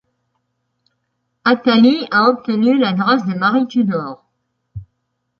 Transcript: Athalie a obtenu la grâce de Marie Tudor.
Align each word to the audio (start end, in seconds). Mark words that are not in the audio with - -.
Athalie 1.51 2.05
a 2.09 2.27
obtenu 2.27 2.73
la 2.77 2.91
grâce 2.93 3.23
de 3.27 3.33
Marie 3.35 3.67
Tudor. 3.67 4.25